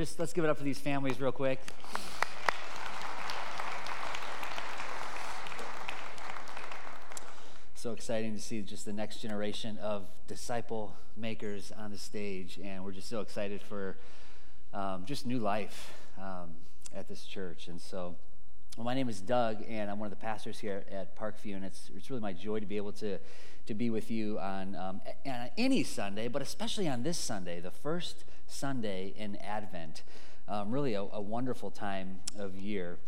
[0.00, 1.60] Just let's give it up for these families real quick.
[7.74, 12.82] So exciting to see just the next generation of disciple makers on the stage, and
[12.82, 13.98] we're just so excited for
[14.72, 16.52] um, just new life um,
[16.96, 17.68] at this church.
[17.68, 18.16] And so,
[18.76, 21.64] well, my name is Doug, and I'm one of the pastors here at Parkview, and
[21.64, 23.18] it's, it's really my joy to be able to,
[23.66, 27.70] to be with you on, um, on any Sunday, but especially on this Sunday, the
[27.70, 30.02] first Sunday in Advent.
[30.48, 32.98] Um, really a, a, wonderful time of year.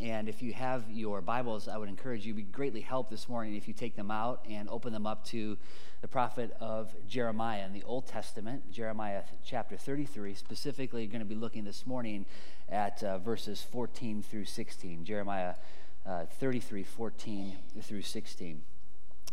[0.00, 3.56] And if you have your Bibles, I would encourage you, be greatly helped this morning
[3.56, 5.58] if you take them out and open them up to
[6.00, 10.34] the prophet of Jeremiah in the Old Testament, Jeremiah chapter 33.
[10.34, 12.24] Specifically, going to be looking this morning
[12.70, 15.04] at uh, verses 14 through 16.
[15.04, 15.54] Jeremiah
[16.06, 18.62] uh, 33, 14 through 16.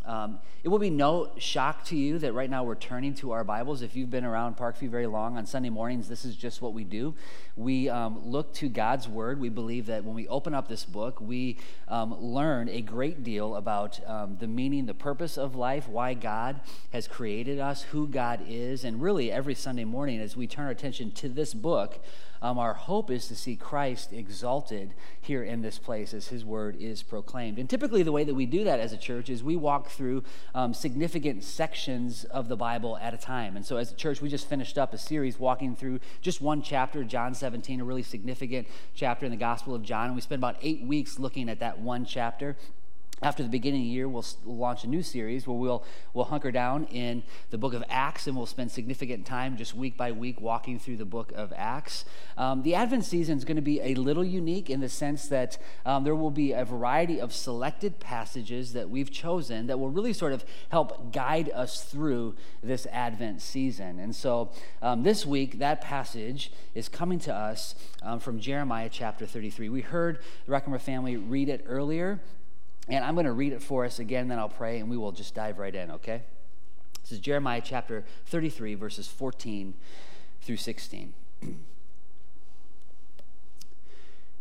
[0.06, 3.44] Um, it will be no shock to you that right now we're turning to our
[3.44, 3.82] Bibles.
[3.82, 6.84] If you've been around Parkview very long, on Sunday mornings, this is just what we
[6.84, 7.14] do.
[7.56, 9.40] We um, look to God's Word.
[9.40, 13.56] We believe that when we open up this book, we um, learn a great deal
[13.56, 16.60] about um, the meaning, the purpose of life, why God
[16.92, 20.72] has created us, who God is, and really every Sunday morning as we turn our
[20.72, 22.00] attention to this book,
[22.42, 26.78] um, our hope is to see Christ exalted here in this place as his word
[26.80, 27.60] is proclaimed.
[27.60, 30.24] And typically, the way that we do that as a church is we walk through
[30.56, 33.56] um, significant sections of the Bible at a time.
[33.56, 36.62] And so, as a church, we just finished up a series walking through just one
[36.62, 40.08] chapter, John 17, a really significant chapter in the Gospel of John.
[40.08, 42.56] And we spent about eight weeks looking at that one chapter
[43.22, 46.52] after the beginning of the year, we'll launch a new series where we'll, we'll hunker
[46.52, 50.40] down in the book of Acts and we'll spend significant time just week by week
[50.40, 52.06] walking through the book of Acts.
[52.38, 55.58] Um, the Advent season is going to be a little unique in the sense that
[55.86, 60.14] um, there will be a variety of selected passages that we've chosen that will really
[60.14, 64.00] sort of help guide us through this Advent season.
[64.00, 69.26] And so um, this week, that passage is coming to us um, from Jeremiah chapter
[69.26, 69.70] 33.
[69.70, 72.22] We heard the Reckimer family read it earlier.
[72.90, 75.12] And I'm going to read it for us again, then I'll pray, and we will
[75.12, 76.24] just dive right in, okay?
[77.04, 79.76] This is Jeremiah chapter 33, verses 14
[80.42, 81.14] through 16.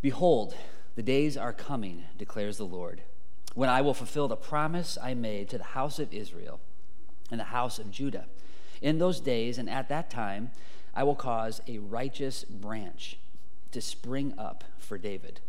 [0.01, 0.55] Behold,
[0.97, 3.03] the days are coming, declares the Lord,
[3.55, 6.59] when I will fulfill the promise I made to the house of Israel
[7.31, 8.27] and the house of Judah.
[8.81, 10.53] In those days and at that time,
[10.95, 13.19] I will cause a righteous branch
[13.73, 15.41] to spring up for David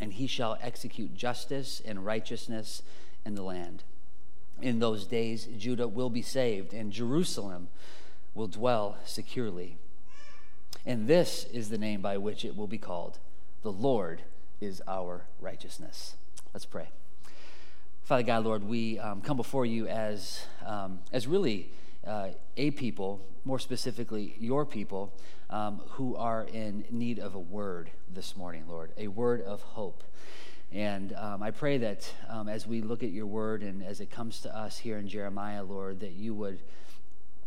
[0.00, 2.82] and he shall execute justice and righteousness
[3.24, 3.84] in the land.
[4.62, 7.68] In those days, Judah will be saved, and Jerusalem
[8.34, 9.76] will dwell securely.
[10.86, 13.18] And this is the name by which it will be called
[13.62, 14.22] The Lord
[14.60, 16.14] is our righteousness.
[16.54, 16.88] Let's pray.
[18.04, 21.70] Father God, Lord, we um, come before you as, um, as really
[22.06, 25.12] uh, a people, more specifically your people,
[25.50, 30.04] um, who are in need of a word this morning, Lord, a word of hope.
[30.72, 34.10] And um, I pray that um, as we look at your word and as it
[34.10, 36.60] comes to us here in Jeremiah, Lord, that you would,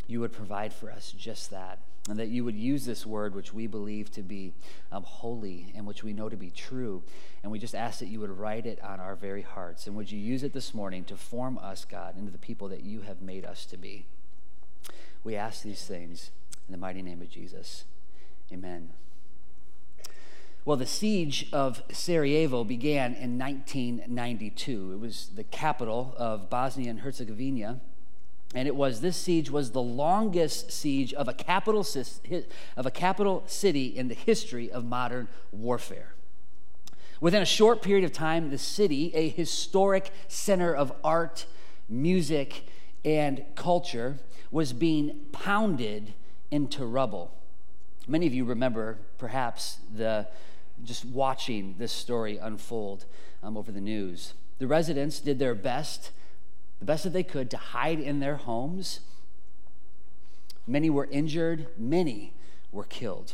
[0.07, 1.79] you would provide for us just that.
[2.09, 4.51] And that you would use this word, which we believe to be
[4.91, 7.01] um, holy and which we know to be true.
[7.43, 9.87] And we just ask that you would write it on our very hearts.
[9.87, 12.83] And would you use it this morning to form us, God, into the people that
[12.83, 14.05] you have made us to be?
[15.23, 16.31] We ask these things
[16.67, 17.85] in the mighty name of Jesus.
[18.51, 18.89] Amen.
[20.65, 24.93] Well, the siege of Sarajevo began in 1992.
[24.93, 27.81] It was the capital of Bosnia and Herzegovina.
[28.55, 31.85] And it was this siege was the longest siege of a capital
[32.77, 36.13] of a capital city in the history of modern warfare.
[37.19, 41.45] Within a short period of time, the city, a historic center of art,
[41.89, 42.67] music,
[43.03, 44.19] and culture,
[44.53, 46.13] was being pounded
[46.51, 47.33] into rubble.
[48.07, 50.27] Many of you remember, perhaps, the
[50.83, 53.05] just watching this story unfold
[53.41, 54.35] um, over the news.
[54.59, 56.11] The residents did their best,
[56.77, 58.99] the best that they could, to hide in their homes.
[60.67, 62.33] Many were injured, many
[62.71, 63.33] were killed.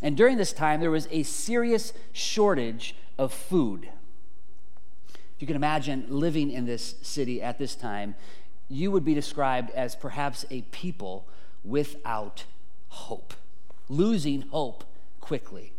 [0.00, 3.90] And during this time, there was a serious shortage of food.
[5.36, 8.14] If you can imagine living in this city at this time,
[8.72, 11.26] you would be described as perhaps a people
[11.64, 12.44] without
[12.88, 13.34] hope,
[13.88, 14.84] losing hope
[15.20, 15.72] quickly.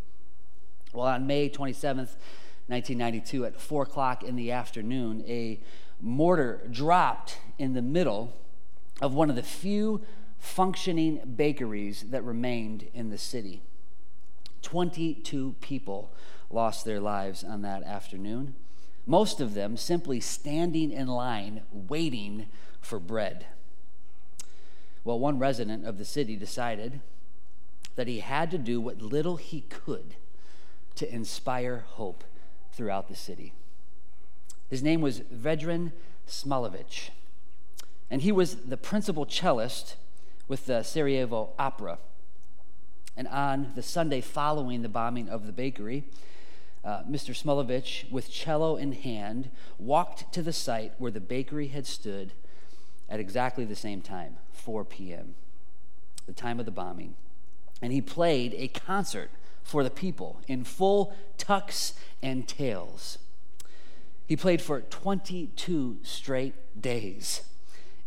[0.94, 2.16] Well, on May 27th,
[2.68, 5.60] 1992, at 4 o'clock in the afternoon, a
[6.00, 8.34] mortar dropped in the middle
[9.02, 10.02] of one of the few
[10.38, 13.62] functioning bakeries that remained in the city.
[14.62, 16.12] 22 people
[16.50, 18.56] lost their lives on that afternoon,
[19.06, 22.48] most of them simply standing in line waiting
[22.84, 23.46] for bread.
[25.04, 27.02] Well, one resident of the city decided
[27.96, 30.16] that he had to do what little he could
[30.96, 32.24] to inspire hope
[32.72, 33.54] throughout the city.
[34.70, 35.92] His name was Vedran
[36.28, 37.10] Smailovic,
[38.10, 39.96] and he was the principal cellist
[40.48, 42.00] with the Sarajevo Opera.
[43.16, 46.06] And on the Sunday following the bombing of the bakery,
[46.84, 47.36] uh, Mr.
[47.36, 52.34] Smailovic, with cello in hand, walked to the site where the bakery had stood
[53.14, 55.36] at exactly the same time, 4 p.m.,
[56.26, 57.14] the time of the bombing.
[57.80, 59.30] And he played a concert
[59.62, 61.94] for the people in full tux
[62.24, 63.20] and tails.
[64.26, 67.44] He played for 22 straight days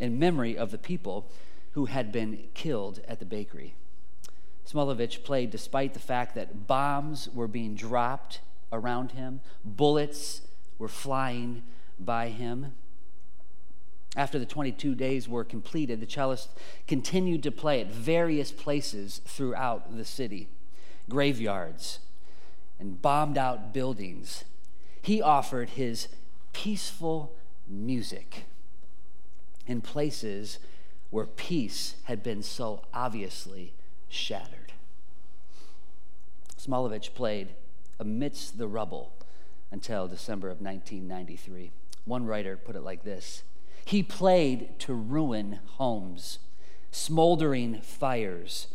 [0.01, 1.31] in memory of the people
[1.75, 3.75] who had been killed at the bakery.
[4.69, 8.41] Smailovic played despite the fact that bombs were being dropped
[8.73, 10.41] around him, bullets
[10.81, 11.63] were flying
[12.01, 12.73] by him.
[14.17, 16.49] After the 22 days were completed, the cellist
[16.89, 20.49] continued to play at various places throughout the city
[21.09, 22.01] graveyards
[22.81, 24.45] and bombed out buildings.
[25.03, 26.09] He offered his
[26.53, 27.33] peaceful
[27.69, 28.45] music
[29.67, 30.59] in places
[31.11, 33.73] where peace had been so obviously
[34.09, 34.73] shattered.
[36.59, 37.51] Smailovic played
[38.01, 39.13] amidst the rubble
[39.71, 41.71] until December of 1993.
[42.05, 43.43] One writer put it like this
[43.87, 46.41] He played to ruin homes,
[46.91, 48.67] smoldering fires,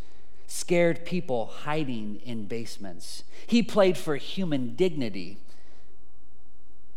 [0.47, 3.25] scared people hiding in basements.
[3.45, 5.39] He played for human dignity,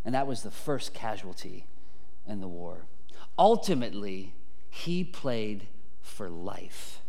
[0.04, 1.66] and that was the first casualty
[2.24, 2.86] in the war.
[3.36, 4.32] Ultimately,
[4.70, 5.66] he played
[6.00, 7.00] for life,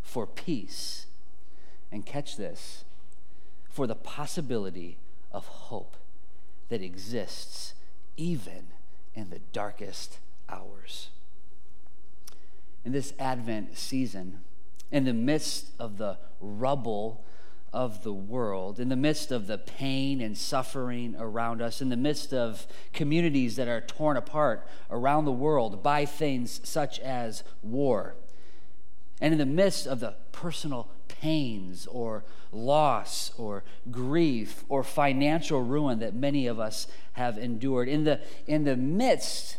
[0.00, 1.06] for peace,
[1.90, 2.84] and catch this,
[3.68, 4.96] for the possibility
[5.32, 5.96] of hope
[6.68, 7.74] that exists
[8.16, 8.68] even
[9.14, 10.18] in the darkest
[10.48, 11.08] hours.
[12.84, 14.40] In this Advent season,
[14.90, 17.24] in the midst of the rubble
[17.72, 21.96] of the world, in the midst of the pain and suffering around us, in the
[21.96, 28.16] midst of communities that are torn apart around the world by things such as war,
[29.20, 30.88] and in the midst of the personal
[31.20, 38.04] pains or loss or grief or financial ruin that many of us have endured, in
[38.04, 39.58] the, in the midst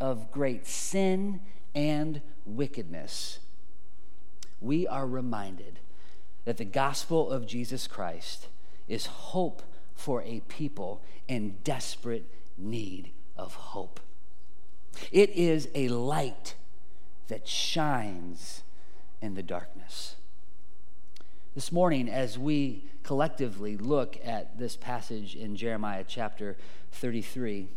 [0.00, 1.40] of great sin
[1.74, 3.38] and wickedness,
[4.60, 5.78] we are reminded
[6.44, 8.48] that the gospel of Jesus Christ
[8.88, 9.62] is hope
[9.94, 12.24] for a people in desperate
[12.58, 14.00] need of hope.
[15.12, 16.54] It is a light
[17.28, 18.62] that shines
[19.20, 20.15] in the darkness.
[21.56, 26.54] This morning, as we collectively look at this passage in Jeremiah chapter
[26.92, 27.68] 33,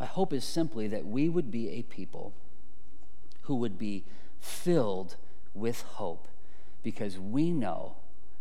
[0.00, 2.32] my hope is simply that we would be a people
[3.42, 4.02] who would be
[4.40, 5.14] filled
[5.54, 6.26] with hope
[6.82, 7.94] because we know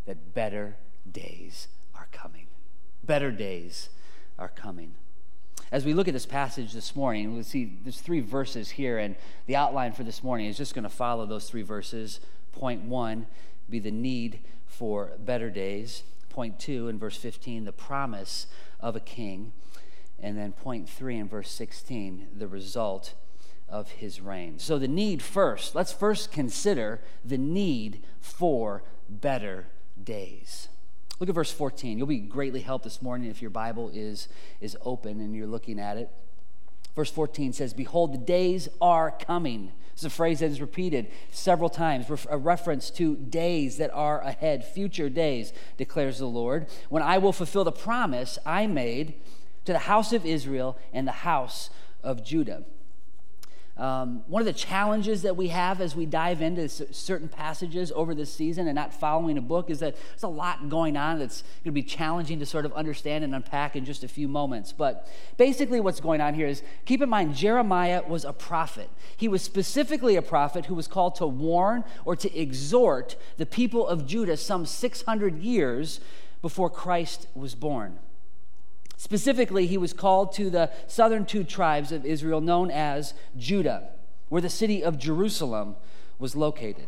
[0.08, 0.78] that better
[1.10, 2.48] days are coming.
[3.04, 3.90] Better days
[4.40, 4.96] are coming.
[5.72, 9.16] As we look at this passage this morning, we'll see there's three verses here, and
[9.46, 12.20] the outline for this morning is just going to follow those three verses.
[12.56, 13.28] Point one
[13.70, 16.04] be the need for better days.
[16.30, 18.48] Point two, in verse 15, the promise
[18.80, 19.54] of a king.
[20.20, 23.14] And then point three in verse 16, the result
[23.68, 24.60] of his reign.
[24.60, 29.68] So, the need first, let's first consider the need for better
[30.02, 30.68] days.
[31.20, 31.98] Look at verse 14.
[31.98, 34.28] You'll be greatly helped this morning if your Bible is,
[34.60, 36.10] is open and you're looking at it.
[36.96, 39.72] Verse 14 says, Behold, the days are coming.
[39.94, 44.22] This is a phrase that is repeated several times, a reference to days that are
[44.22, 49.16] ahead, future days, declares the Lord, when I will fulfill the promise I made
[49.66, 51.70] to the house of Israel and the house
[52.04, 52.64] of Judah.
[53.78, 58.16] Um, one of the challenges that we have as we dive into certain passages over
[58.16, 61.42] this season and not following a book is that there's a lot going on that's
[61.42, 64.72] going to be challenging to sort of understand and unpack in just a few moments.
[64.72, 68.90] But basically, what's going on here is keep in mind, Jeremiah was a prophet.
[69.18, 73.86] He was specifically a prophet who was called to warn or to exhort the people
[73.86, 76.00] of Judah some 600 years
[76.42, 78.00] before Christ was born.
[78.98, 83.90] Specifically, he was called to the southern two tribes of Israel known as Judah,
[84.30, 85.76] where the city of Jerusalem
[86.18, 86.88] was located.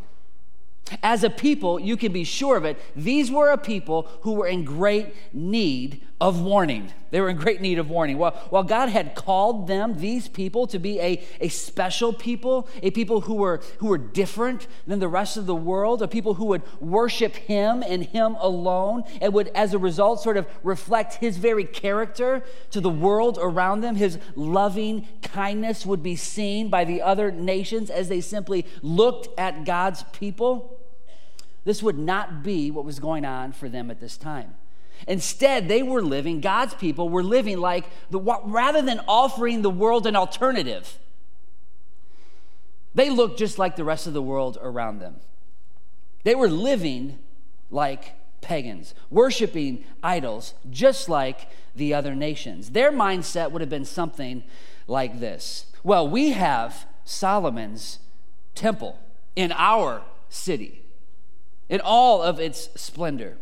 [1.04, 4.48] As a people, you can be sure of it, these were a people who were
[4.48, 6.92] in great need of warning.
[7.12, 8.18] They were in great need of warning.
[8.18, 12.90] While, while God had called them, these people, to be a, a special people, a
[12.90, 16.46] people who were, who were different than the rest of the world, a people who
[16.46, 21.38] would worship Him and Him alone, and would, as a result, sort of reflect His
[21.38, 23.96] very character to the world around them.
[23.96, 29.66] His loving kindness would be seen by the other nations as they simply looked at
[29.66, 30.80] God's people.
[31.64, 34.56] This would not be what was going on for them at this time.
[35.08, 40.08] Instead, they were living, God's people were living like the, rather than offering the world
[40.08, 40.98] an alternative,
[42.96, 45.18] they looked just like the rest of the world around them.
[46.24, 47.20] They were living
[47.70, 52.72] like pagans, worshiping idols, just like the other nations.
[52.72, 54.44] Their mindset would have been something
[54.88, 58.00] like this Well, we have Solomon's
[58.56, 59.00] temple
[59.36, 60.82] in our city,
[61.70, 63.38] in all of its splendor.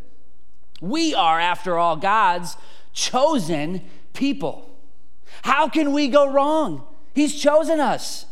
[0.82, 2.58] We are, after all, God's
[2.94, 3.82] chosen
[4.14, 4.70] people.
[5.44, 6.84] How can we go wrong?
[7.14, 8.26] He's chosen us.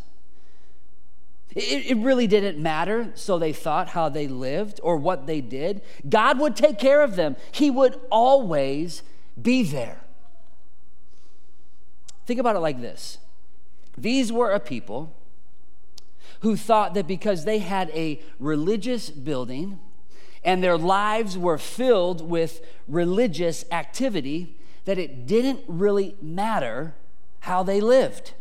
[1.56, 5.82] It, it, really didn't matter, so they thought, how they lived or what they did.
[6.10, 9.04] God would take care of them, He would always
[9.40, 10.02] be there.
[12.26, 13.20] Think about it like this
[13.98, 15.16] these were a people
[16.40, 19.80] who thought that because they had a religious building
[20.46, 26.94] and their lives were filled with religious activity, that it didn't really matter
[27.42, 28.34] how they lived.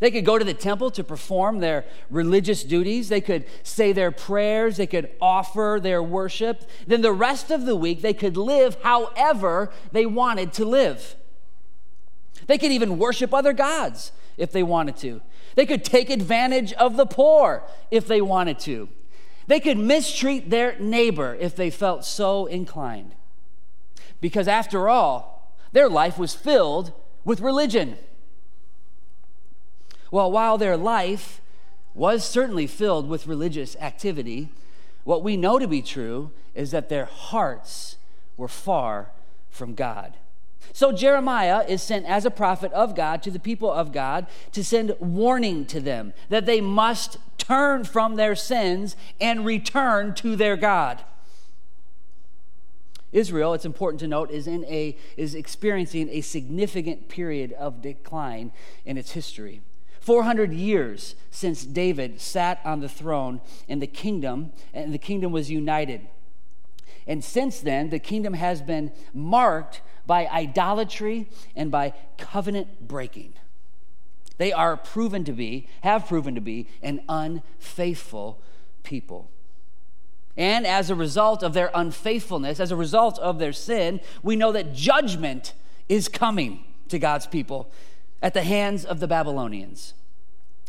[0.00, 3.08] They could go to the temple to perform their religious duties.
[3.08, 4.76] They could say their prayers.
[4.76, 6.68] They could offer their worship.
[6.86, 11.16] Then the rest of the week, they could live however they wanted to live.
[12.46, 15.20] They could even worship other gods if they wanted to.
[15.54, 18.88] They could take advantage of the poor if they wanted to.
[19.46, 23.14] They could mistreat their neighbor if they felt so inclined.
[24.20, 26.92] Because after all, their life was filled
[27.24, 27.98] with religion.
[30.10, 31.40] Well, while their life
[31.94, 34.50] was certainly filled with religious activity,
[35.04, 37.96] what we know to be true is that their hearts
[38.36, 39.10] were far
[39.50, 40.14] from God.
[40.76, 44.62] So Jeremiah is sent as a prophet of God to the people of God to
[44.62, 50.54] send warning to them that they must turn from their sins and return to their
[50.54, 51.02] God.
[53.10, 58.52] Israel, it's important to note, is in a is experiencing a significant period of decline
[58.84, 59.62] in its history.
[60.00, 65.50] 400 years since David sat on the throne and the kingdom, and the kingdom was
[65.50, 66.06] united.
[67.06, 73.34] And since then, the kingdom has been marked by idolatry and by covenant breaking.
[74.38, 78.38] They are proven to be, have proven to be, an unfaithful
[78.82, 79.30] people.
[80.36, 84.52] And as a result of their unfaithfulness, as a result of their sin, we know
[84.52, 85.54] that judgment
[85.88, 87.70] is coming to God's people
[88.22, 89.94] at the hands of the Babylonians.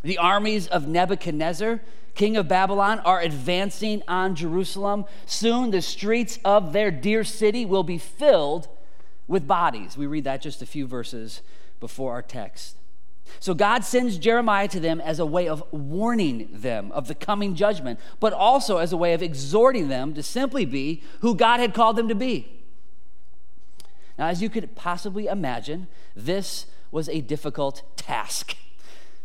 [0.04, 1.82] The armies of Nebuchadnezzar,
[2.16, 5.06] king of Babylon, are advancing on Jerusalem.
[5.26, 8.70] Soon the streets of their dear city will be filled
[9.28, 9.98] with bodies.
[9.98, 11.42] We read that just a few verses
[11.80, 12.78] before our text.
[13.40, 17.56] So God sends Jeremiah to them as a way of warning them of the coming
[17.56, 21.74] judgment, but also as a way of exhorting them to simply be who God had
[21.74, 22.52] called them to be.
[24.18, 28.56] Now, as you could possibly imagine, this was a difficult task.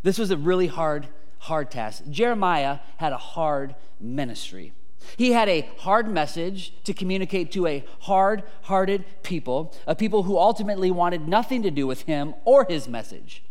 [0.02, 2.02] This was a really hard, hard task.
[2.10, 4.72] Jeremiah had a hard ministry.
[5.16, 10.38] He had a hard message to communicate to a hard hearted people, a people who
[10.38, 13.42] ultimately wanted nothing to do with him or his message.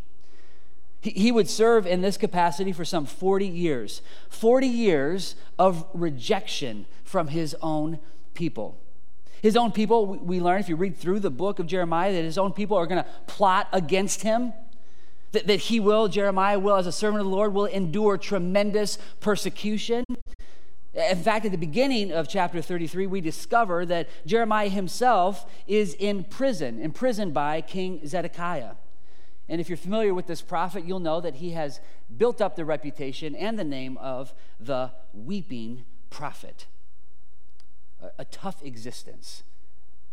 [1.01, 7.29] He would serve in this capacity for some 40 years 40 years of rejection from
[7.29, 8.00] his own
[8.34, 8.77] people.
[9.41, 12.38] His own people, we learn if you read through the book of Jeremiah, that his
[12.38, 14.53] own people are going to plot against him
[15.31, 18.98] that, that he will, Jeremiah will, as a servant of the Lord, will endure tremendous
[19.20, 20.03] persecution.
[20.94, 26.26] In fact, at the beginning of chapter 33, we discover that Jeremiah himself is in
[26.26, 28.72] prison, imprisoned by King Zedekiah.
[29.48, 31.80] And if you're familiar with this prophet, you'll know that he has
[32.18, 36.68] built up the reputation and the name of the weeping prophet.
[38.02, 39.44] A, a tough existence,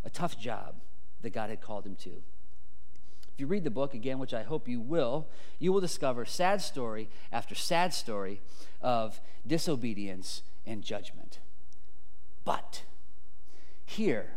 [0.05, 0.77] a tough job
[1.23, 2.11] that God had called him to.
[2.11, 5.27] If you read the book again, which I hope you will,
[5.59, 8.41] you will discover sad story after sad story
[8.81, 11.41] of disobedience and judgment.
[12.45, 12.83] But
[13.85, 14.35] here,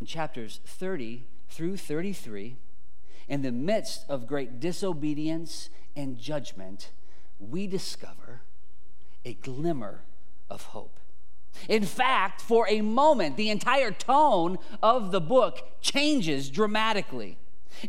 [0.00, 2.56] in chapters 30 through 33,
[3.28, 6.90] in the midst of great disobedience and judgment,
[7.38, 8.42] we discover
[9.24, 10.02] a glimmer
[10.48, 10.98] of hope.
[11.68, 17.38] In fact, for a moment, the entire tone of the book changes dramatically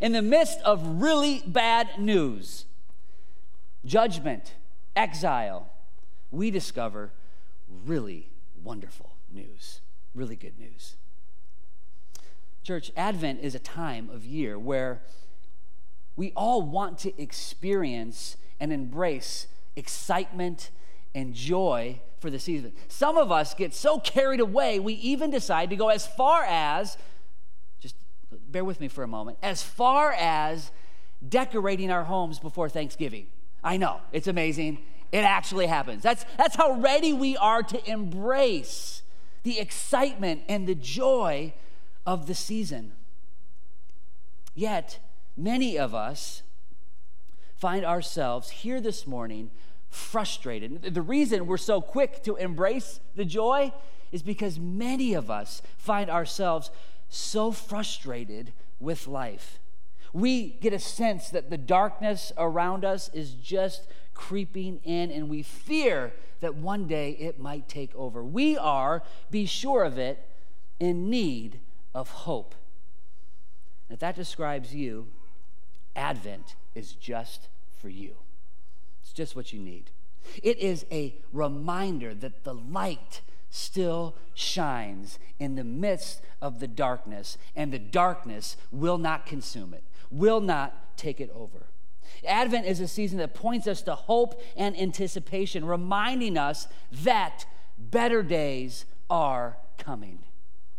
[0.00, 2.66] in the midst of really bad news,
[3.84, 4.54] judgment,
[4.96, 5.70] exile,
[6.30, 7.10] we discover
[7.84, 8.30] really
[8.62, 9.80] wonderful news,
[10.14, 10.96] really good news.
[12.62, 15.02] Church, Advent is a time of year where
[16.16, 20.70] we all want to experience and embrace excitement
[21.14, 22.72] and joy for the season.
[22.88, 26.96] Some of us get so carried away, we even decide to go as far as,
[27.80, 27.96] just
[28.48, 30.70] bear with me for a moment, as far as
[31.28, 33.26] decorating our homes before Thanksgiving.
[33.62, 34.78] I know, it's amazing.
[35.12, 36.02] It actually happens.
[36.02, 39.02] That's, that's how ready we are to embrace
[39.42, 41.52] the excitement and the joy
[42.06, 42.92] of the season.
[44.54, 44.98] Yet,
[45.36, 46.42] many of us
[47.56, 49.50] find ourselves here this morning
[49.88, 50.94] frustrated.
[50.94, 53.72] The reason we're so quick to embrace the joy
[54.12, 56.70] is because many of us find ourselves
[57.08, 59.58] so frustrated with life.
[60.12, 65.42] We get a sense that the darkness around us is just creeping in, and we
[65.42, 68.22] fear that one day it might take over.
[68.22, 70.26] We are, be sure of it,
[70.80, 71.60] in need
[71.94, 72.54] of hope.
[73.90, 75.08] If that describes you,
[75.94, 77.48] Advent is just
[77.80, 78.16] for you.
[79.02, 79.90] It's just what you need.
[80.42, 87.38] It is a reminder that the light still shines in the midst of the darkness,
[87.54, 91.66] and the darkness will not consume it, will not take it over.
[92.26, 97.46] Advent is a season that points us to hope and anticipation, reminding us that
[97.78, 100.18] better days are coming.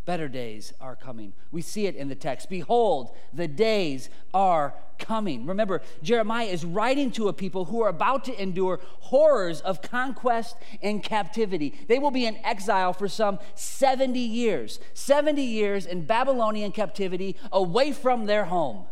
[0.05, 1.33] Better days are coming.
[1.51, 2.47] We see it in the text.
[2.47, 5.47] Behold, the days are coming.
[5.47, 10.55] Remember, Jeremiah is writing to a people who are about to endure horrors of conquest
[10.83, 11.73] and captivity.
[11.87, 17.91] They will be in exile for some 70 years, 70 years in Babylonian captivity away
[17.91, 18.85] from their home.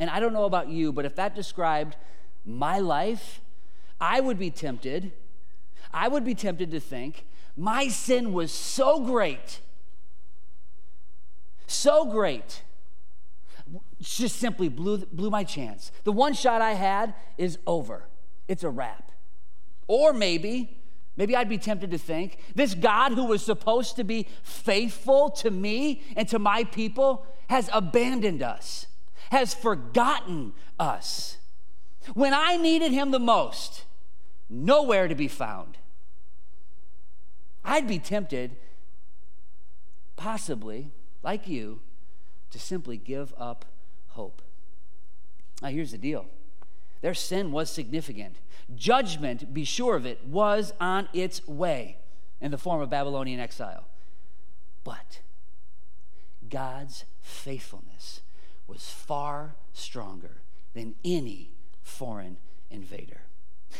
[0.00, 1.94] And I don't know about you, but if that described
[2.44, 3.40] my life,
[4.00, 5.12] I would be tempted.
[5.92, 7.26] I would be tempted to think
[7.56, 9.60] my sin was so great,
[11.66, 12.62] so great,
[14.00, 15.92] just simply blew, blew my chance.
[16.04, 18.04] The one shot I had is over,
[18.48, 19.12] it's a wrap.
[19.88, 20.78] Or maybe,
[21.16, 25.50] maybe I'd be tempted to think this God who was supposed to be faithful to
[25.50, 28.86] me and to my people has abandoned us,
[29.30, 31.38] has forgotten us.
[32.14, 33.84] When I needed him the most,
[34.48, 35.78] nowhere to be found.
[37.64, 38.56] I'd be tempted,
[40.16, 40.90] possibly,
[41.22, 41.80] like you,
[42.50, 43.64] to simply give up
[44.08, 44.42] hope.
[45.62, 46.26] Now, here's the deal
[47.00, 48.36] their sin was significant.
[48.74, 51.96] Judgment, be sure of it, was on its way
[52.40, 53.84] in the form of Babylonian exile.
[54.84, 55.20] But
[56.48, 58.22] God's faithfulness
[58.70, 60.40] was far stronger
[60.74, 61.50] than any
[61.82, 62.36] foreign
[62.70, 63.22] invader.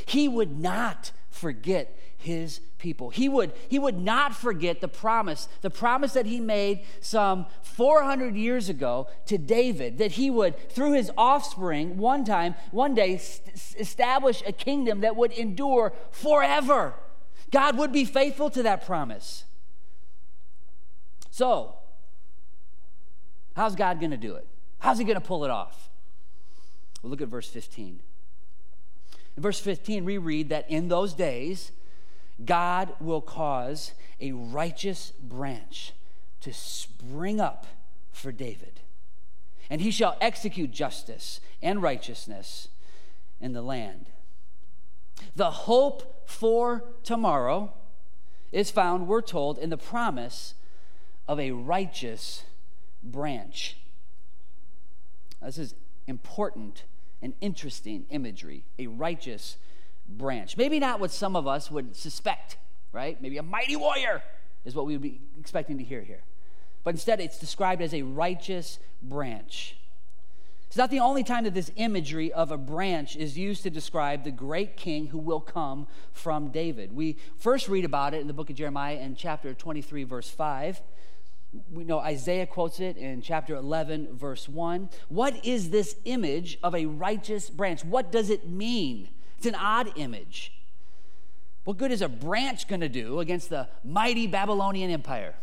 [0.06, 3.10] He would not forget his people.
[3.10, 8.34] He would, he would not forget the promise, the promise that he made some 400
[8.34, 13.56] years ago to David, that he would, through his offspring, one time, one day, st-
[13.78, 16.94] establish a kingdom that would endure forever.
[17.50, 19.44] God would be faithful to that promise.
[21.30, 21.76] So,
[23.56, 24.46] how's God going to do it?
[24.80, 25.88] How's he going to pull it off?
[27.02, 28.00] Well, look at verse 15.
[29.36, 31.70] In verse 15, we read that in those days,
[32.44, 35.92] God will cause a righteous branch
[36.40, 37.66] to spring up
[38.12, 38.80] for David,
[39.68, 42.68] and he shall execute justice and righteousness
[43.40, 44.06] in the land.
[45.36, 47.72] The hope for tomorrow
[48.52, 50.54] is found, we're told, in the promise
[51.28, 52.44] of a righteous
[53.02, 53.76] branch.
[55.42, 55.74] This is
[56.06, 56.84] important
[57.22, 59.56] and interesting imagery a righteous
[60.08, 60.56] branch.
[60.56, 62.56] Maybe not what some of us would suspect,
[62.92, 63.20] right?
[63.20, 64.22] Maybe a mighty warrior
[64.64, 66.22] is what we would be expecting to hear here.
[66.82, 69.76] But instead, it's described as a righteous branch.
[70.66, 74.22] It's not the only time that this imagery of a branch is used to describe
[74.22, 76.94] the great king who will come from David.
[76.94, 80.80] We first read about it in the book of Jeremiah in chapter 23, verse 5.
[81.72, 84.88] We know Isaiah quotes it in chapter 11, verse 1.
[85.08, 87.84] What is this image of a righteous branch?
[87.84, 89.08] What does it mean?
[89.36, 90.52] It's an odd image.
[91.64, 95.34] What good is a branch going to do against the mighty Babylonian Empire?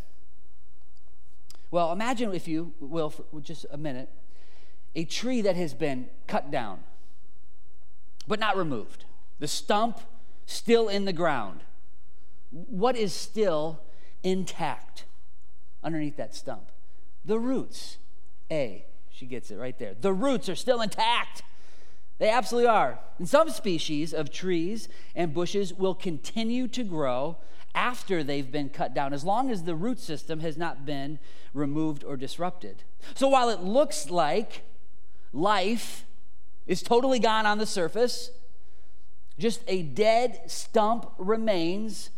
[1.72, 4.10] Well, imagine, if you will, for just a minute,
[4.96, 6.80] a tree that has been cut down,
[8.28, 9.04] but not removed.
[9.40, 10.00] The stump
[10.46, 11.62] still in the ground.
[12.52, 13.82] What is still
[14.24, 15.04] intact
[15.88, 16.68] underneath that stump?
[17.26, 17.98] The roots.
[18.52, 19.96] A, she gets it right there.
[20.00, 21.44] The roots are still intact.
[22.20, 23.00] They absolutely are.
[23.20, 27.38] And some species of trees and bushes will continue to grow
[27.76, 31.20] after they've been cut down, as long as the root system has not been
[31.54, 32.84] removed or disrupted.
[33.14, 34.64] So while it looks like
[35.32, 36.06] life
[36.66, 38.32] is totally gone on the surface,
[39.40, 42.10] Just a dead stump remains,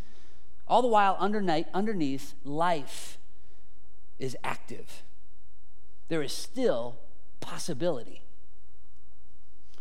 [0.67, 3.17] all the while underneath, underneath life
[4.19, 5.03] is active.
[6.09, 6.97] There is still
[7.39, 8.21] possibility.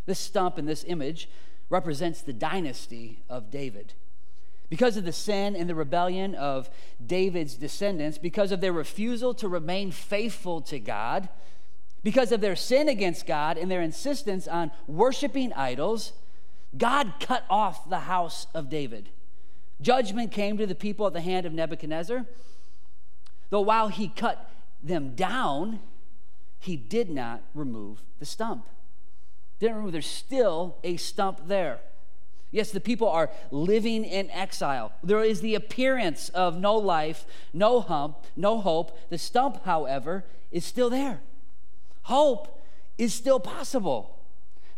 [0.07, 1.29] This stump in this image
[1.68, 3.92] represents the dynasty of David.
[4.70, 6.70] Because of the sin and the rebellion of
[7.05, 11.29] David's descendants, because of their refusal to remain faithful to God,
[12.03, 16.12] because of their sin against God and their insistence on worshiping idols,
[16.77, 19.09] God cut off the house of David.
[19.81, 22.27] Judgment came to the people at the hand of Nebuchadnezzar.
[23.51, 24.51] Though while he cut
[24.83, 25.81] them down,
[26.59, 28.67] he did not remove the stump.
[29.59, 31.81] Didn't remove, there's still a stump there.
[32.51, 34.93] Yes, the people are living in exile.
[35.05, 38.99] There is the appearance of no life, no hump, no hope.
[39.11, 41.21] The stump, however, is still there.
[42.03, 42.59] Hope
[42.97, 44.19] is still possible.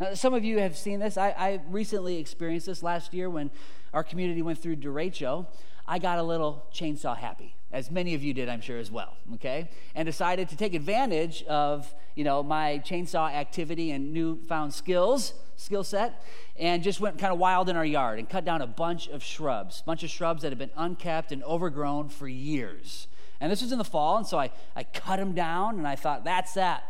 [0.01, 1.17] Now, some of you have seen this.
[1.17, 3.51] I, I, recently experienced this last year when
[3.93, 5.47] our community went through derecho.
[5.91, 9.17] I got a little chainsaw happy, as many of you did, I'm sure, as well,
[9.35, 9.69] okay?
[9.97, 15.83] And decided to take advantage of, you know, my chainsaw activity and newfound skills, skill
[15.83, 16.25] set,
[16.57, 19.21] and just went kind of wild in our yard and cut down a bunch of
[19.25, 23.09] shrubs, bunch of shrubs that had been unkept and overgrown for years.
[23.41, 25.97] And this was in the fall, and so I, I cut them down, and I
[25.97, 26.85] thought, that's that.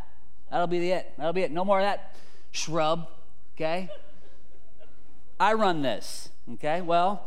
[0.50, 1.10] That'll be it.
[1.16, 1.50] That'll be it.
[1.52, 2.16] No more of that
[2.50, 3.08] shrub,
[3.56, 3.88] okay?
[5.38, 6.82] I run this, okay?
[6.82, 7.24] Well,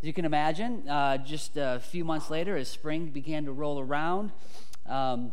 [0.00, 3.80] as you can imagine, uh, just a few months later, as spring began to roll
[3.80, 4.32] around,
[4.86, 5.32] um,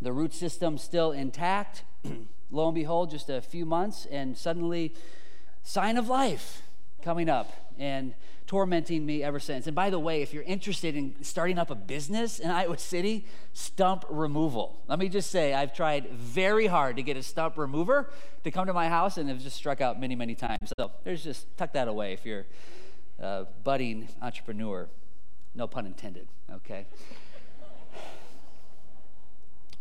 [0.00, 1.84] the root system still intact.
[2.50, 4.94] Lo and behold, just a few months, and suddenly,
[5.62, 6.62] sign of life
[7.02, 7.52] coming up.
[7.78, 8.14] And
[8.48, 9.66] tormenting me ever since.
[9.66, 13.26] And by the way, if you're interested in starting up a business in Iowa City,
[13.52, 14.80] stump removal.
[14.88, 18.10] Let me just say, I've tried very hard to get a stump remover
[18.44, 20.72] to come to my house and have just struck out many, many times.
[20.78, 22.46] So there's just tuck that away if you're
[23.18, 24.88] a budding entrepreneur.
[25.54, 26.86] No pun intended, okay?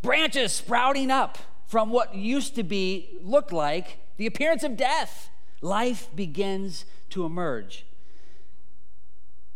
[0.02, 5.30] Branches sprouting up from what used to be, looked like, the appearance of death.
[5.62, 7.86] Life begins to emerge.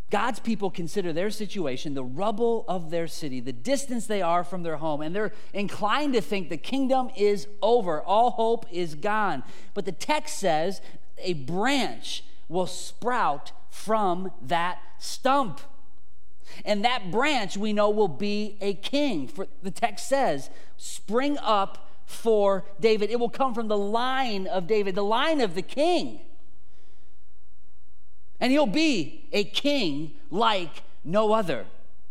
[0.09, 4.61] God's people consider their situation the rubble of their city, the distance they are from
[4.63, 9.43] their home, and they're inclined to think the kingdom is over, all hope is gone.
[9.73, 10.81] But the text says
[11.17, 15.61] a branch will sprout from that stump.
[16.63, 19.27] And that branch we know will be a king.
[19.27, 23.09] For the text says, spring up for David.
[23.09, 26.19] It will come from the line of David, the line of the king
[28.41, 31.67] and he'll be a king like no other.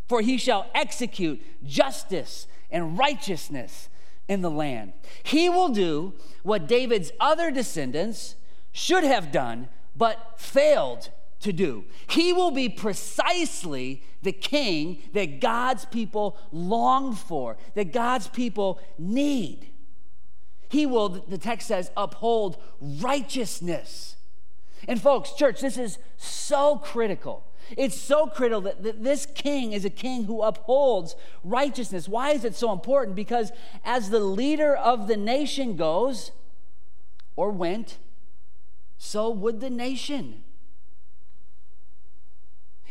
[0.09, 3.88] For he shall execute justice and righteousness
[4.29, 4.92] in the land.
[5.25, 8.37] He will do what David's other descendants
[8.73, 11.85] should have done, but failed to do.
[12.09, 19.68] He will be precisely the king that God's people long for, that God's people need.
[20.68, 24.16] He will, the text says, uphold righteousness
[24.88, 27.44] and folks, church, this is so critical.
[27.76, 32.09] It's so critical that, that, this king is a king who upholds righteousness.
[32.09, 33.14] Why is it so important?
[33.14, 33.53] Because
[33.85, 36.33] as the leader of the nation goes
[37.37, 37.98] or went,
[38.98, 40.42] so would the nation.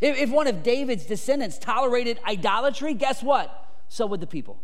[0.02, 3.68] If, one of David's descendants tolerated idolatry, guess what?
[3.90, 4.62] So would the people.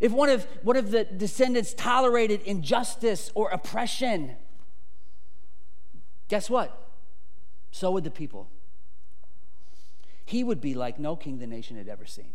[0.00, 4.36] If one of, one of the descendants tolerated injustice or oppression,
[6.28, 6.88] guess what?
[7.70, 8.48] So would the people.
[10.24, 12.32] He would be like no king the nation had ever seen.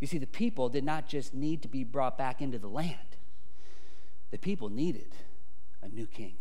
[0.00, 3.16] You see, the people did not just need to be brought back into the land,
[4.30, 5.14] the people needed
[5.82, 6.36] a new king.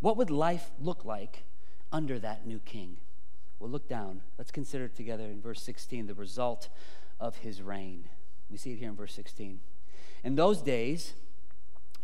[0.00, 1.44] What would life look like
[1.92, 2.96] under that new king?
[3.58, 4.22] Well, look down.
[4.36, 6.68] Let's consider together in verse 16 the result
[7.20, 8.08] of his reign.
[8.50, 9.60] We see it here in verse 16.
[10.22, 11.14] In those days,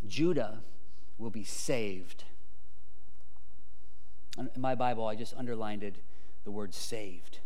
[0.07, 0.61] Judah
[1.17, 2.23] will be saved.
[4.37, 5.97] In my Bible, I just underlined it,
[6.43, 7.39] the word saved.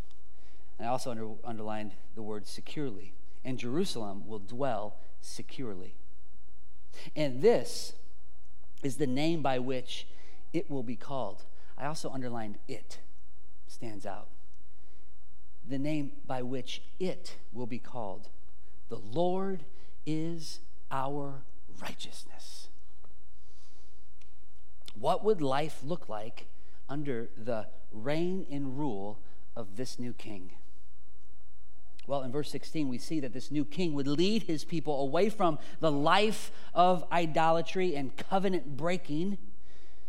[0.78, 3.12] And I also under, underlined the word securely.
[3.44, 5.94] And Jerusalem will dwell securely.
[7.14, 7.92] And this
[8.82, 10.06] is the name by which
[10.56, 11.44] it will be called.
[11.76, 12.98] I also underlined it
[13.68, 14.28] stands out.
[15.68, 18.30] The name by which it will be called
[18.88, 19.64] the Lord
[20.06, 20.60] is
[20.92, 21.42] our
[21.82, 22.68] righteousness.
[24.98, 26.46] What would life look like
[26.88, 29.18] under the reign and rule
[29.56, 30.52] of this new king?
[32.06, 35.28] Well, in verse 16, we see that this new king would lead his people away
[35.28, 39.38] from the life of idolatry and covenant breaking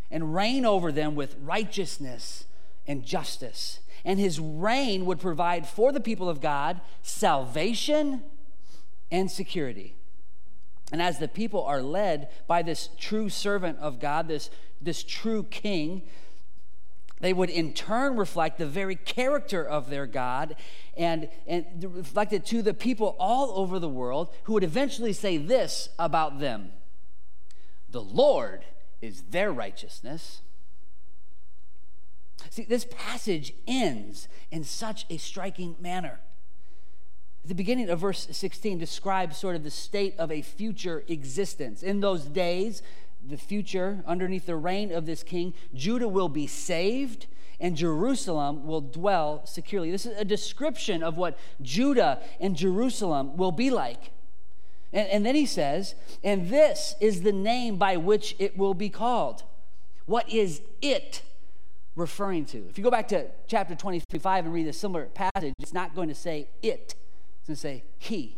[0.10, 2.46] and reign over them with righteousness
[2.88, 3.80] and justice.
[4.06, 8.24] And his reign would provide for the people of God salvation
[9.12, 9.96] and security.
[10.92, 14.50] And as the people are led by this true servant of God, this,
[14.82, 16.04] this true king,
[17.20, 20.56] they would in turn reflect the very character of their God
[20.96, 25.38] and, and reflect it to the people all over the world who would eventually say
[25.38, 26.72] this about them
[27.90, 28.64] The Lord
[29.02, 30.42] is their righteousness.
[32.50, 36.20] See, this passage ends in such a striking manner.
[37.46, 41.82] The beginning of verse 16 describes sort of the state of a future existence.
[41.82, 42.82] In those days,
[43.26, 47.28] the future, underneath the reign of this king, Judah will be saved
[47.60, 49.90] and Jerusalem will dwell securely.
[49.92, 54.12] This is a description of what Judah and Jerusalem will be like.
[54.94, 58.90] And, and, then he says, and this is the name by which it will be
[58.90, 59.44] called.
[60.06, 61.24] What is it
[61.96, 62.66] referring to?
[62.70, 65.94] If you go back to chapter 23, 5 and read a similar passage, it's not
[65.94, 66.96] going to say it,
[67.40, 68.38] it's going to say he.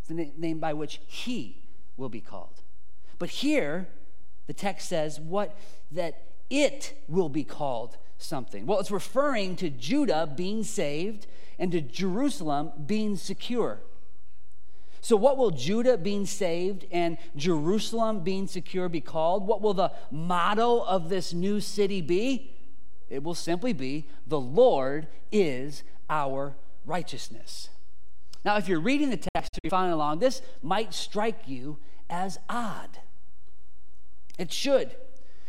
[0.00, 1.58] It's the name by which he
[1.96, 2.62] will be called.
[3.18, 3.88] But here,
[4.46, 5.56] the text says what
[5.92, 8.66] that it will be called something.
[8.66, 11.26] Well, it's referring to Judah being saved
[11.58, 13.80] and to Jerusalem being secure.
[15.02, 19.48] So, what will Judah being saved and Jerusalem being secure be called?
[19.48, 22.54] What will the motto of this new city be?
[23.10, 26.54] It will simply be the Lord is our
[26.86, 27.68] righteousness.
[28.44, 32.38] Now, if you're reading the text or you're following along, this might strike you as
[32.48, 33.00] odd.
[34.38, 34.94] It should.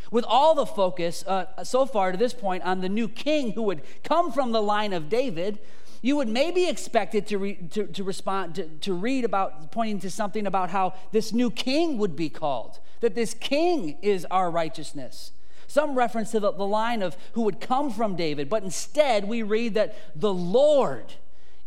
[0.09, 3.61] With all the focus uh, so far to this point on the new king who
[3.63, 5.59] would come from the line of David,
[6.03, 9.99] you would maybe expect it to, re, to, to respond to, to read about pointing
[10.01, 14.51] to something about how this new king would be called that this king is our
[14.51, 15.31] righteousness.
[15.67, 19.41] Some reference to the, the line of who would come from david but instead we
[19.41, 21.13] read that the lord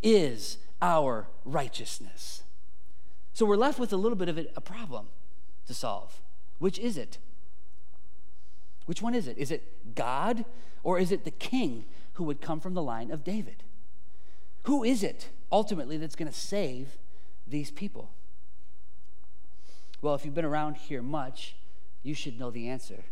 [0.03, 2.43] is our righteousness.
[3.33, 5.09] So we're left with a little bit of a, a problem
[5.67, 6.21] to solve.
[6.59, 7.17] Which is it?
[8.85, 9.39] Which one is it?
[9.39, 10.45] Is it god
[10.85, 13.63] or is it the king who would come from the line of david
[14.67, 16.99] who is it ultimately that's going to save
[17.47, 18.11] these people?
[20.03, 21.55] Well, if you've been around here much,
[22.03, 23.05] you should know the answer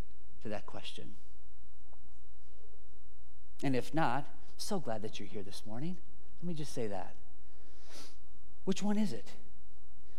[0.42, 1.14] to that question.
[3.62, 5.96] And if not, so glad that you're here this morning.
[6.42, 7.14] Let me just say that.
[8.64, 9.28] Which one is it?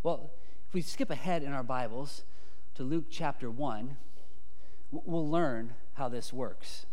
[0.02, 0.30] Well,
[0.68, 2.22] if we skip ahead in our Bibles
[2.76, 3.96] to Luke chapter 1,
[4.90, 6.86] we'll learn how this works.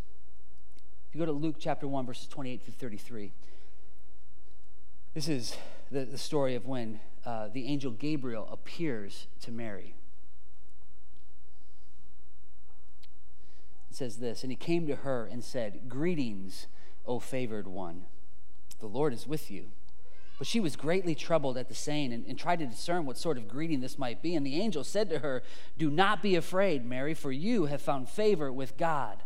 [1.08, 3.32] If you go to Luke chapter 1, verses 28 through 33,
[5.14, 5.56] this is
[5.92, 9.96] the, the story of when uh, the angel Gabriel appears to Mary.
[13.90, 16.68] It says this And he came to her and said, Greetings,
[17.06, 18.06] O favored one.
[18.80, 19.68] The Lord is with you.
[20.40, 23.38] But she was greatly troubled at the saying and, and, tried to discern what sort
[23.38, 24.36] of greeting this might be.
[24.36, 25.44] And the angel said to her,
[25.78, 29.22] Do not be afraid, Mary, for you have found favor with God.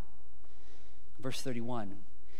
[1.19, 1.95] Verse 31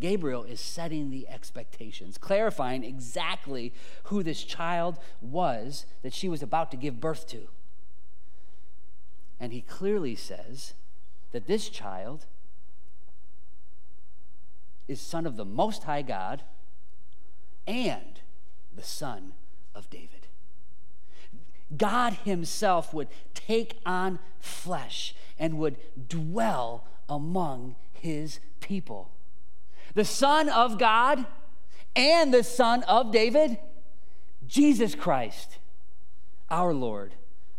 [0.00, 3.72] Gabriel is setting the expectations, clarifying exactly
[4.04, 7.48] who this child was that she was about to give birth to.
[9.40, 10.74] And he clearly says
[11.32, 12.26] that this child
[14.86, 16.42] is son of the Most High God
[17.66, 18.20] and
[18.74, 19.32] the son
[19.74, 20.26] of David.
[21.76, 25.76] God Himself would take on flesh and would
[26.08, 29.10] dwell among His people
[29.94, 31.26] the Son of God
[31.96, 33.58] and the Son of David,
[34.46, 35.58] Jesus Christ,
[36.50, 37.14] our Lord,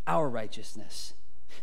[0.08, 1.14] our righteousness.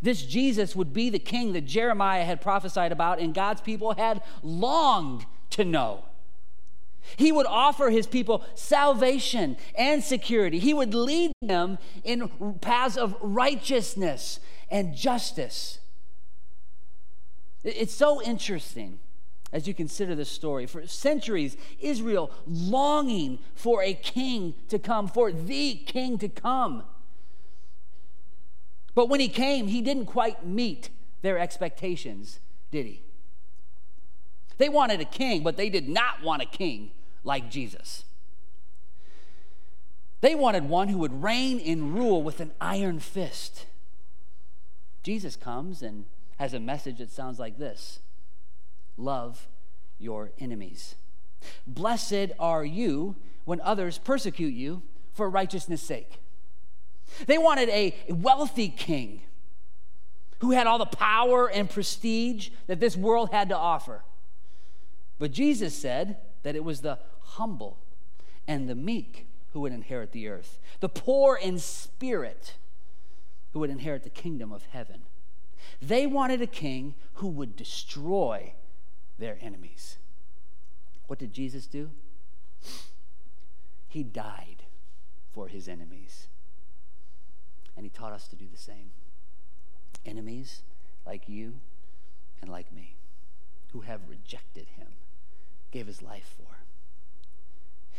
[0.03, 4.23] This Jesus would be the king that Jeremiah had prophesied about and God's people had
[4.43, 6.05] longed to know.
[7.17, 10.59] He would offer his people salvation and security.
[10.59, 12.29] He would lead them in
[12.61, 15.79] paths of righteousness and justice.
[17.63, 18.99] It's so interesting
[19.53, 20.67] as you consider this story.
[20.67, 26.85] For centuries, Israel longing for a king to come, for the king to come.
[28.95, 30.91] But when he came, he didn't quite meet
[31.23, 33.03] their expectations, did he?
[34.59, 36.91] They wanted a king, but they did not want a king
[37.23, 38.05] like Jesus.
[40.23, 43.67] They wanted one who would reign and rule with an iron fist.
[45.03, 46.07] Jesus comes and
[46.39, 48.01] has a message that sounds like this
[48.97, 49.49] Love
[49.99, 50.95] your enemies.
[51.67, 54.83] Blessed are you when others persecute you
[55.13, 56.21] for righteousness' sake.
[57.27, 59.23] They wanted a wealthy king
[60.41, 64.03] who had all the power and prestige that this world had to offer.
[65.19, 67.79] But Jesus said that it was the humble
[68.47, 72.55] and the meek who would inherit the earth, the poor in spirit
[73.53, 75.03] who would inherit the kingdom of heaven.
[75.81, 78.53] They wanted a king who would destroy
[79.19, 79.97] their enemies.
[81.07, 81.91] What did Jesus do?
[83.89, 84.65] He died
[85.33, 86.29] for his enemies.
[87.77, 88.91] And he taught us to do the same.
[90.05, 90.63] Enemies
[91.07, 91.55] like you
[92.41, 92.97] and like me,
[93.73, 94.89] who have rejected him,
[95.71, 96.59] gave his life for.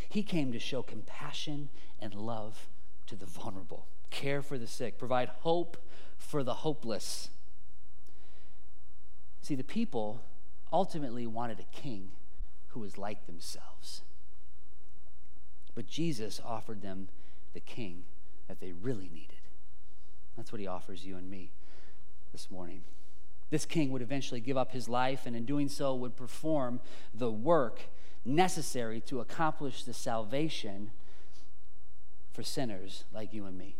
[0.09, 2.67] He came to show compassion and love
[3.07, 5.77] to the vulnerable, care for the sick, provide hope
[6.17, 7.29] for the hopeless.
[9.41, 10.21] See, the people
[10.71, 12.09] ultimately wanted a king
[12.69, 14.01] who was like themselves.
[15.75, 17.09] But Jesus offered them
[17.53, 18.03] the king
[18.47, 19.37] that they really needed.
[20.35, 21.51] That's what he offers you and me
[22.31, 22.81] this morning.
[23.49, 26.81] This king would eventually give up his life, and in doing so, would perform
[27.13, 27.83] the work
[28.25, 30.91] necessary to accomplish the salvation
[32.33, 33.75] for sinners like you and me,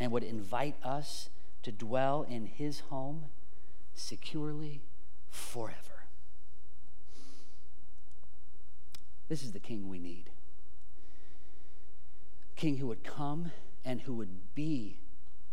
[0.00, 1.28] and would invite us
[1.62, 3.26] to dwell in his home
[3.94, 4.80] securely
[5.36, 5.74] forever.
[9.28, 10.30] This is the king we need.
[12.54, 13.52] King who would come
[13.84, 14.98] and who would be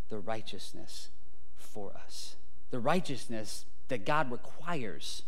[0.10, 1.10] the righteousness
[1.58, 2.36] for us,
[2.72, 5.24] the righteousness that God requires.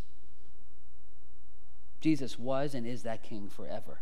[2.00, 4.00] Jesus was and is that king forever.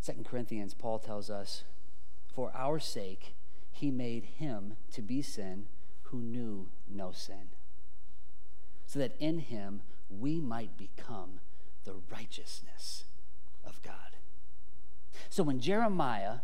[0.00, 1.64] Second Corinthians, Paul tells us,
[2.32, 3.34] For our sake,
[3.72, 5.66] he made him to be sin
[6.04, 7.50] who knew no sin,
[8.88, 11.38] so that in him we might become
[11.84, 13.04] the righteousness
[13.64, 14.16] of God.
[15.28, 16.38] So when Jeremiah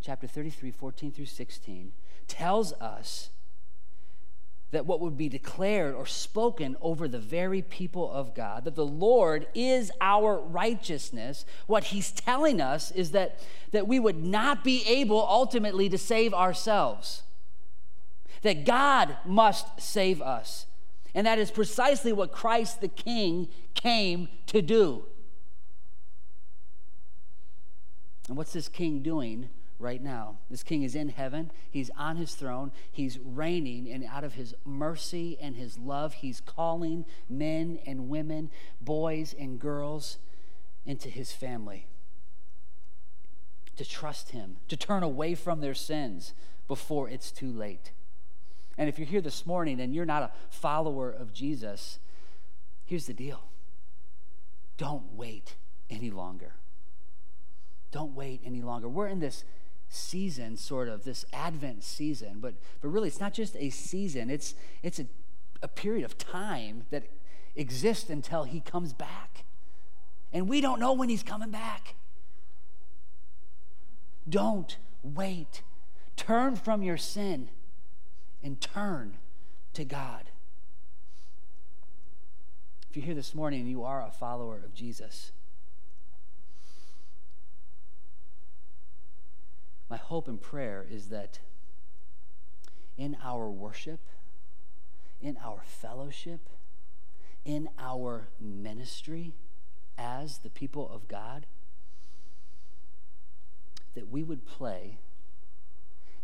[0.00, 1.92] chapter 33, 14 through 16,
[2.28, 3.30] tells us
[4.70, 8.86] that what would be declared or spoken over the very people of God, that the
[8.86, 13.40] Lord is our righteousness, what he's telling us is that,
[13.72, 17.24] that we would not be able ultimately to save ourselves,
[18.42, 20.66] that God must save us.
[21.14, 25.04] And that is precisely what Christ the King came to do.
[28.28, 29.48] And what's this king doing
[29.80, 30.36] right now?
[30.48, 31.50] This king is in heaven.
[31.68, 32.70] He's on his throne.
[32.92, 38.50] He's reigning, and out of his mercy and his love, he's calling men and women,
[38.80, 40.18] boys and girls
[40.86, 41.88] into his family
[43.76, 46.34] to trust him, to turn away from their sins
[46.68, 47.90] before it's too late.
[48.80, 51.98] And if you're here this morning and you're not a follower of Jesus,
[52.86, 53.42] here's the deal
[54.78, 55.56] don't wait
[55.90, 56.54] any longer.
[57.92, 58.88] Don't wait any longer.
[58.88, 59.44] We're in this
[59.90, 64.54] season, sort of, this Advent season, but, but really it's not just a season, it's,
[64.82, 65.04] it's a,
[65.62, 67.02] a period of time that
[67.56, 69.44] exists until he comes back.
[70.32, 71.96] And we don't know when he's coming back.
[74.26, 75.60] Don't wait.
[76.16, 77.50] Turn from your sin
[78.42, 79.18] and turn
[79.74, 80.30] to God.
[82.90, 85.32] If you're here this morning and you are a follower of Jesus,
[89.88, 91.38] my hope and prayer is that
[92.96, 94.00] in our worship,
[95.22, 96.40] in our fellowship,
[97.44, 99.34] in our ministry
[99.96, 101.46] as the people of God,
[103.94, 104.98] that we would play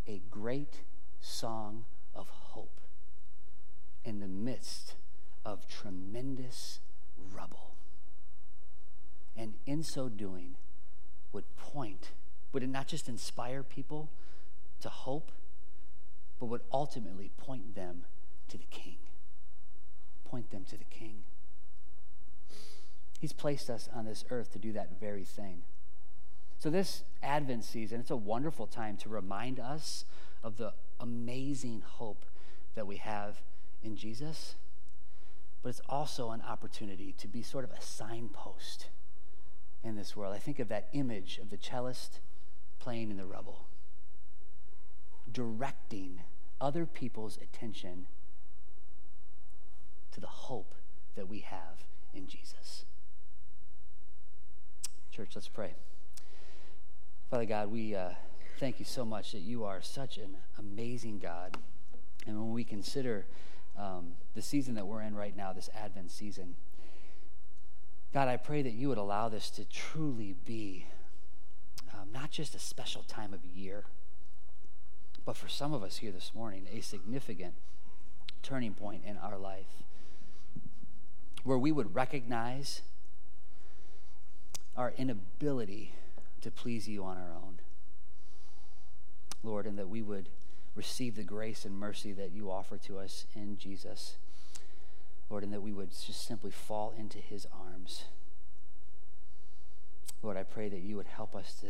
[0.07, 0.81] a great
[1.19, 1.85] song
[2.17, 2.81] of hope
[4.03, 4.95] in the midst
[5.45, 6.79] of tremendous
[7.33, 7.71] rubble.
[9.35, 10.55] And in so doing,
[11.31, 12.11] would point,
[12.51, 14.09] would it not just inspire people
[14.81, 15.31] to hope,
[16.39, 18.03] but would ultimately point them
[18.49, 18.97] to the King?
[20.25, 21.23] Point them to the King.
[23.19, 25.61] He's placed us on this earth to do that very thing.
[26.59, 30.05] So, this Advent season, it's a wonderful time to remind us
[30.43, 32.25] of the amazing hope
[32.75, 33.41] that we have
[33.83, 34.55] in Jesus.
[35.61, 38.87] but it's also an opportunity to be sort of a signpost
[39.83, 40.33] in this world.
[40.33, 42.19] I think of that image of the cellist
[42.79, 43.65] playing in the rubble,
[45.31, 46.21] directing
[46.61, 48.05] other people's attention
[50.11, 50.73] to the hope
[51.15, 52.85] that we have in Jesus.
[55.11, 55.73] Church, let's pray.
[57.29, 58.11] Father God, we uh,
[58.59, 61.57] thank you so much that you are such an amazing God.
[62.25, 63.25] And when we consider
[63.77, 66.55] um, the season that we're in right now, this Advent season,
[68.13, 70.87] God, I pray that you would allow this to truly be
[71.93, 73.83] um, not just a special time of year,
[75.25, 77.53] but for some of us here this morning, a significant
[78.41, 79.83] turning point in our life
[81.43, 82.81] where we would recognize
[84.75, 85.93] our inability
[86.41, 87.56] to please you on our own.
[89.43, 90.29] Lord, and that we would
[90.75, 94.17] receive the grace and mercy that you offer to us in Jesus.
[95.29, 98.05] Lord, and that we would just simply fall into his arms.
[100.23, 101.67] Lord, I pray that you would help us to,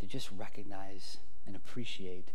[0.00, 2.28] to just recognize and appreciate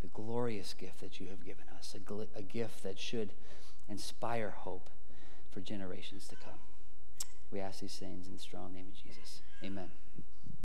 [0.00, 3.30] the glorious gift that you have given us, a, gl- a gift that should
[3.88, 4.88] inspire hope
[5.50, 6.58] for generations to come.
[7.50, 9.42] We ask these things in the strong name of Jesus.
[9.64, 9.90] Amen.